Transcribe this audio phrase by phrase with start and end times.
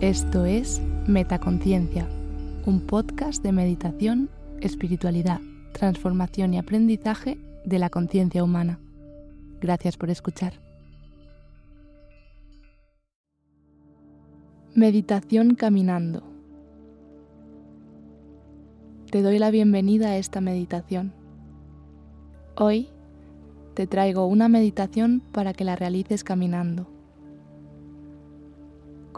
[0.00, 2.08] Esto es Metaconciencia,
[2.64, 4.30] un podcast de meditación,
[4.62, 5.42] espiritualidad,
[5.74, 7.36] transformación y aprendizaje
[7.66, 8.80] de la conciencia humana.
[9.60, 10.54] Gracias por escuchar.
[14.74, 16.22] Meditación caminando.
[19.10, 21.12] Te doy la bienvenida a esta meditación.
[22.56, 22.88] Hoy
[23.74, 26.99] te traigo una meditación para que la realices caminando.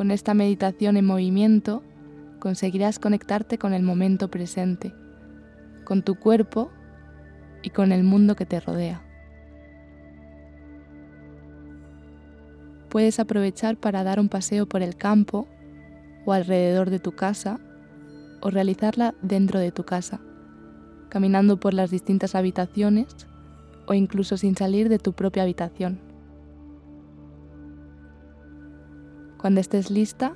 [0.00, 1.82] Con esta meditación en movimiento
[2.38, 4.94] conseguirás conectarte con el momento presente,
[5.84, 6.70] con tu cuerpo
[7.60, 9.02] y con el mundo que te rodea.
[12.88, 15.46] Puedes aprovechar para dar un paseo por el campo
[16.24, 17.60] o alrededor de tu casa
[18.40, 20.18] o realizarla dentro de tu casa,
[21.10, 23.26] caminando por las distintas habitaciones
[23.86, 26.09] o incluso sin salir de tu propia habitación.
[29.40, 30.34] Cuando estés lista,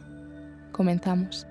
[0.72, 1.46] comenzamos.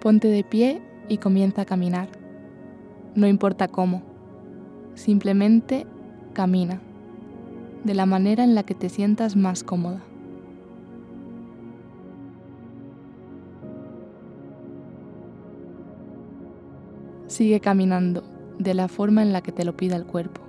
[0.00, 2.08] Ponte de pie y comienza a caminar.
[3.14, 4.00] No importa cómo,
[4.94, 5.86] simplemente
[6.32, 6.80] camina,
[7.84, 10.00] de la manera en la que te sientas más cómoda.
[17.26, 20.42] Sigue caminando de la forma en la que te lo pida el cuerpo.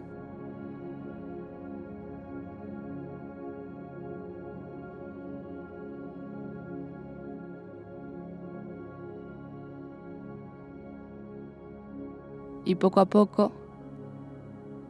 [12.66, 13.54] Y poco a poco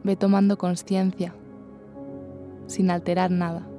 [0.02, 1.32] ve tomando conciencia,
[2.66, 3.71] sin alterar nada.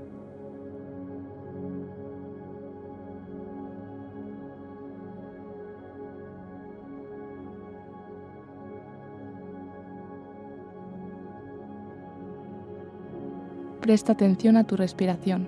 [13.83, 15.45] Presta atención a tu respiración.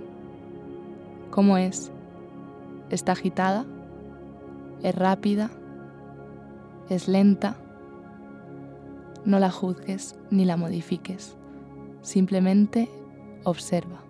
[1.31, 1.89] ¿Cómo es?
[2.89, 3.65] ¿Está agitada?
[4.83, 5.51] ¿Es rápida?
[6.89, 7.55] ¿Es lenta?
[9.23, 11.37] No la juzgues ni la modifiques.
[12.01, 12.89] Simplemente
[13.45, 14.04] observa.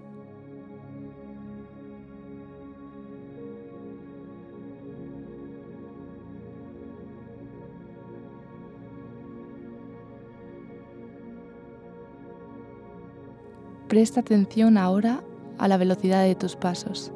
[13.96, 15.24] Presta atención ahora
[15.58, 17.14] a la velocidad de tus pasos.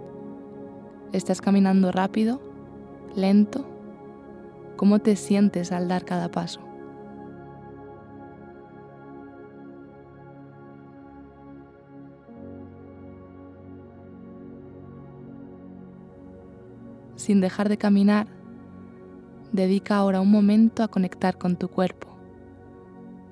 [1.11, 2.41] ¿Estás caminando rápido?
[3.17, 3.65] ¿Lento?
[4.77, 6.61] ¿Cómo te sientes al dar cada paso?
[17.17, 18.27] Sin dejar de caminar,
[19.51, 22.07] dedica ahora un momento a conectar con tu cuerpo.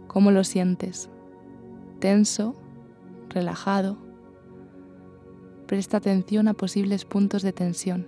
[0.07, 1.09] ¿Cómo lo sientes?
[2.01, 2.66] ¿Tenso?
[3.29, 3.97] Relajado,
[5.67, 8.07] presta atención a posibles puntos de tensión.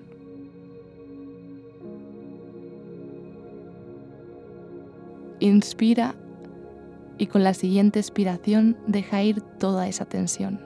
[5.39, 6.15] Inspira
[7.17, 10.59] y con la siguiente expiración deja ir toda esa tensión.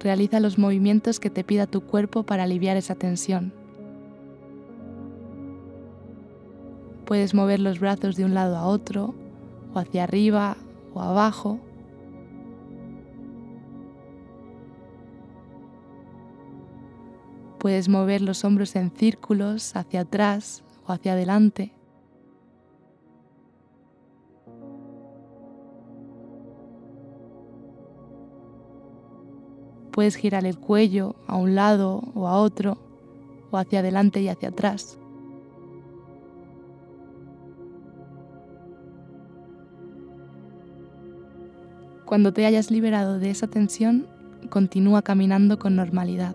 [0.00, 3.57] Realiza los movimientos que te pida tu cuerpo para aliviar esa tensión.
[7.08, 9.14] Puedes mover los brazos de un lado a otro,
[9.72, 10.58] o hacia arriba
[10.92, 11.58] o abajo.
[17.58, 21.72] Puedes mover los hombros en círculos hacia atrás o hacia adelante.
[29.92, 32.76] Puedes girar el cuello a un lado o a otro,
[33.50, 34.98] o hacia adelante y hacia atrás.
[42.08, 44.06] Cuando te hayas liberado de esa tensión,
[44.48, 46.34] continúa caminando con normalidad.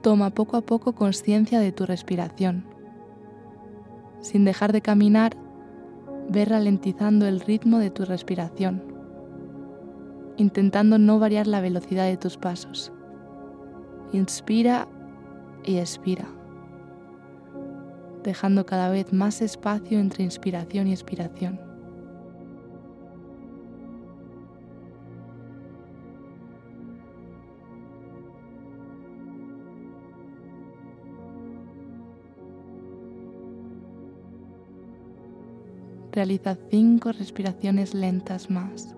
[0.00, 2.64] Toma poco a poco conciencia de tu respiración.
[4.20, 5.36] Sin dejar de caminar,
[6.30, 8.95] ve ralentizando el ritmo de tu respiración
[10.36, 12.92] intentando no variar la velocidad de tus pasos.
[14.12, 14.88] Inspira
[15.64, 16.28] y expira,
[18.22, 21.60] dejando cada vez más espacio entre inspiración y expiración.
[36.12, 38.96] Realiza cinco respiraciones lentas más.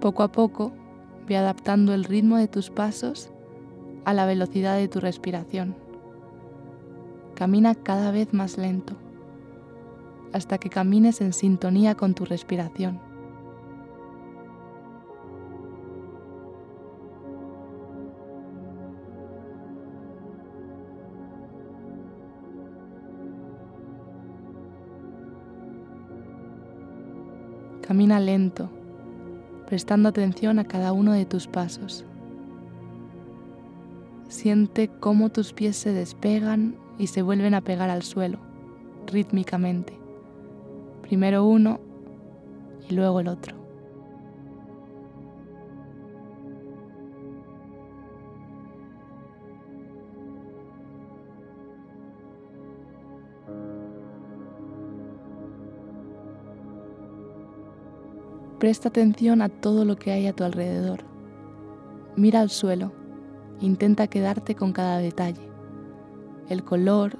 [0.00, 0.70] Poco a poco,
[1.26, 3.32] ve adaptando el ritmo de tus pasos
[4.04, 5.74] a la velocidad de tu respiración.
[7.34, 8.94] Camina cada vez más lento,
[10.32, 13.00] hasta que camines en sintonía con tu respiración.
[27.82, 28.77] Camina lento
[29.68, 32.06] prestando atención a cada uno de tus pasos.
[34.28, 38.38] Siente cómo tus pies se despegan y se vuelven a pegar al suelo,
[39.06, 39.92] rítmicamente.
[41.02, 41.80] Primero uno
[42.88, 43.57] y luego el otro.
[58.58, 61.04] Presta atención a todo lo que hay a tu alrededor.
[62.16, 62.92] Mira al suelo.
[63.60, 65.48] Intenta quedarte con cada detalle.
[66.48, 67.16] El color,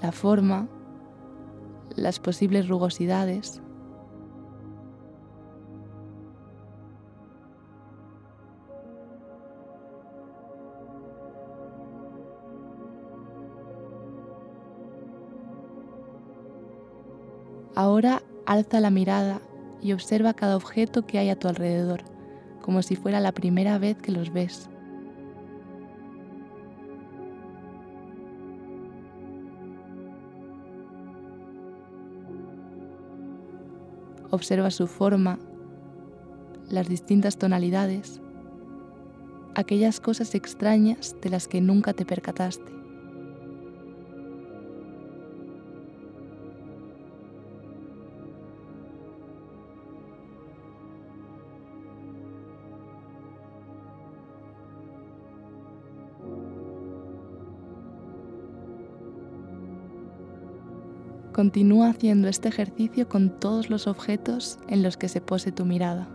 [0.00, 0.66] la forma,
[1.94, 3.62] las posibles rugosidades.
[17.76, 19.40] Ahora alza la mirada
[19.82, 22.02] y observa cada objeto que hay a tu alrededor,
[22.60, 24.70] como si fuera la primera vez que los ves.
[34.30, 35.38] Observa su forma,
[36.70, 38.22] las distintas tonalidades,
[39.54, 42.81] aquellas cosas extrañas de las que nunca te percataste.
[61.42, 66.08] Continúa haciendo este ejercicio con todos los objetos en los que se pose tu mirada.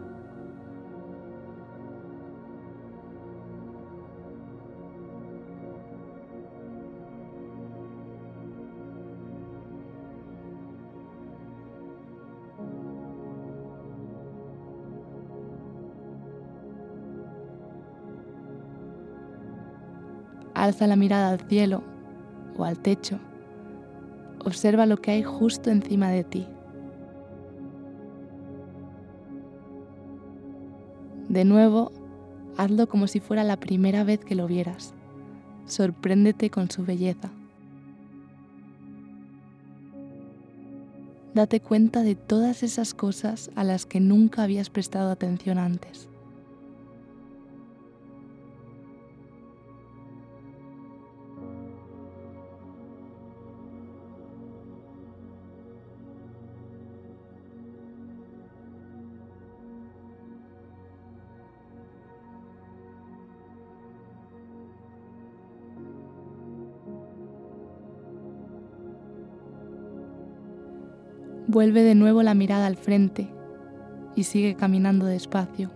[20.54, 21.84] Alza la mirada al cielo
[22.58, 23.20] o al techo
[24.48, 26.48] Observa lo que hay justo encima de ti.
[31.28, 31.92] De nuevo,
[32.56, 34.94] hazlo como si fuera la primera vez que lo vieras.
[35.66, 37.30] Sorpréndete con su belleza.
[41.34, 46.08] Date cuenta de todas esas cosas a las que nunca habías prestado atención antes.
[71.50, 73.30] Vuelve de nuevo la mirada al frente
[74.16, 75.72] y sigue caminando despacio.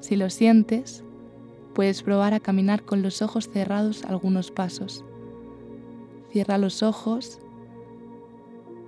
[0.00, 1.04] Si lo sientes,
[1.74, 5.04] puedes probar a caminar con los ojos cerrados algunos pasos.
[6.30, 7.40] Cierra los ojos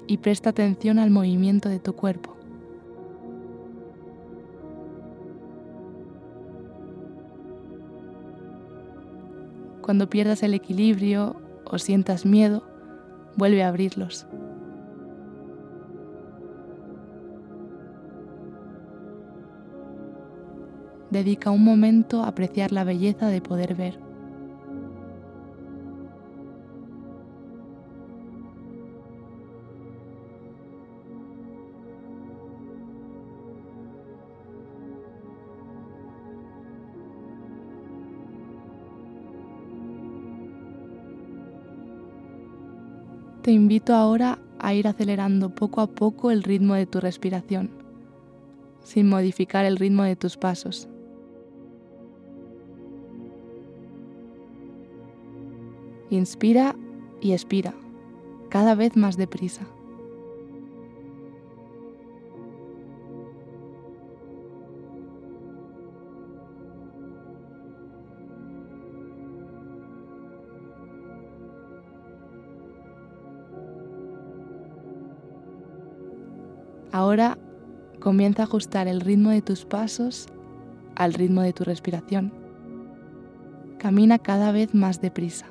[0.06, 2.36] y presta atención al movimiento de tu cuerpo.
[9.86, 12.64] Cuando pierdas el equilibrio o sientas miedo,
[13.36, 14.26] vuelve a abrirlos.
[21.10, 24.05] Dedica un momento a apreciar la belleza de poder ver.
[43.46, 47.70] Te invito ahora a ir acelerando poco a poco el ritmo de tu respiración,
[48.82, 50.88] sin modificar el ritmo de tus pasos.
[56.10, 56.74] Inspira
[57.20, 57.72] y expira,
[58.48, 59.64] cada vez más deprisa.
[77.06, 77.38] Ahora
[78.00, 80.26] comienza a ajustar el ritmo de tus pasos
[80.96, 82.32] al ritmo de tu respiración.
[83.78, 85.46] Camina cada vez más deprisa.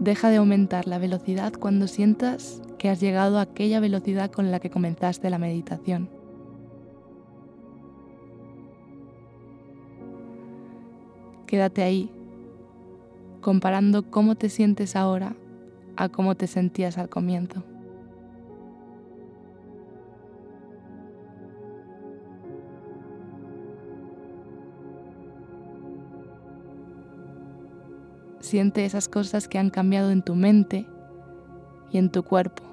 [0.00, 4.58] Deja de aumentar la velocidad cuando sientas que has llegado a aquella velocidad con la
[4.58, 6.10] que comenzaste la meditación.
[11.46, 12.10] Quédate ahí
[13.42, 15.36] comparando cómo te sientes ahora
[15.96, 17.62] a cómo te sentías al comienzo.
[28.40, 30.86] Siente esas cosas que han cambiado en tu mente
[31.90, 32.71] y en tu cuerpo.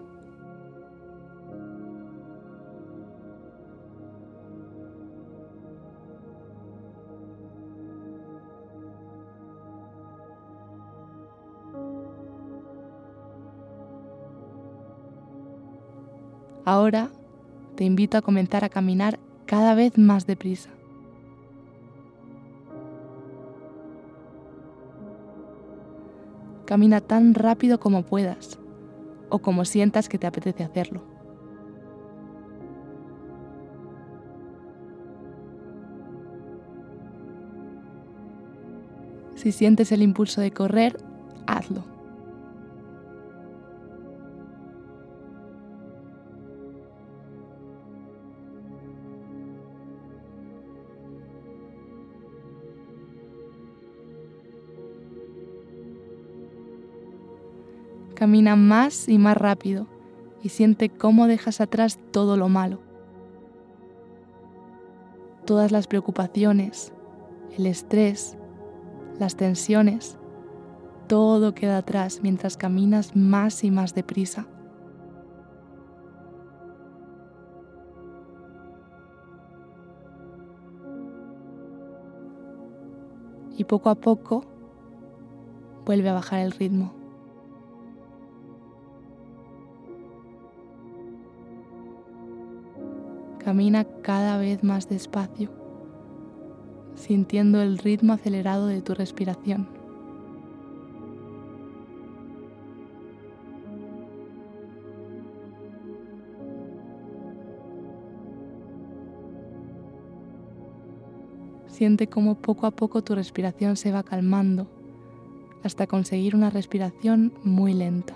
[16.72, 17.10] Ahora
[17.78, 20.70] te invito a comenzar a caminar cada vez más deprisa.
[26.66, 28.60] Camina tan rápido como puedas
[29.30, 31.02] o como sientas que te apetece hacerlo.
[39.34, 41.04] Si sientes el impulso de correr,
[41.48, 41.89] hazlo.
[58.20, 59.88] Camina más y más rápido
[60.44, 62.82] y siente cómo dejas atrás todo lo malo.
[65.46, 66.92] Todas las preocupaciones,
[67.58, 68.38] el estrés,
[69.18, 70.18] las tensiones,
[71.08, 74.48] todo queda atrás mientras caminas más y más deprisa.
[83.56, 84.44] Y poco a poco
[85.86, 86.99] vuelve a bajar el ritmo.
[93.50, 95.50] Camina cada vez más despacio,
[96.94, 99.68] sintiendo el ritmo acelerado de tu respiración.
[111.66, 114.68] Siente cómo poco a poco tu respiración se va calmando
[115.64, 118.14] hasta conseguir una respiración muy lenta.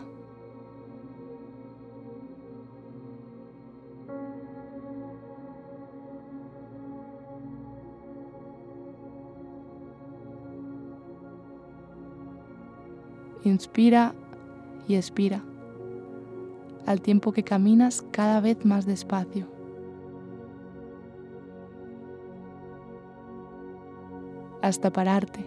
[13.46, 14.16] Inspira
[14.88, 15.44] y expira,
[16.86, 19.48] al tiempo que caminas cada vez más despacio.
[24.62, 25.46] Hasta pararte.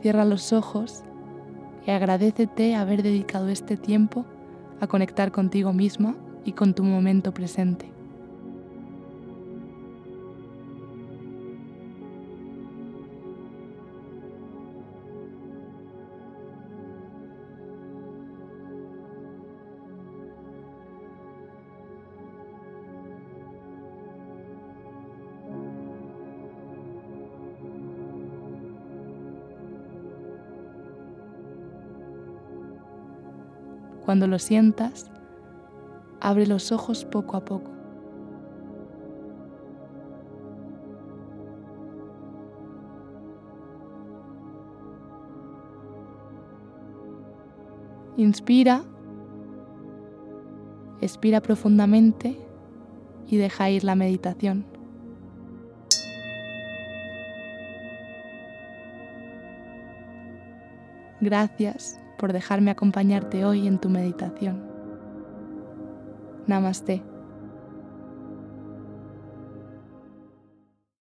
[0.00, 1.04] Cierra los ojos
[1.86, 4.24] y agradecete haber dedicado este tiempo
[4.80, 7.91] a conectar contigo misma y con tu momento presente.
[34.04, 35.10] Cuando lo sientas,
[36.20, 37.70] abre los ojos poco a poco.
[48.16, 48.84] Inspira,
[51.00, 52.36] expira profundamente
[53.26, 54.66] y deja ir la meditación.
[61.20, 64.62] Gracias por dejarme acompañarte hoy en tu meditación.
[66.46, 67.02] Namaste.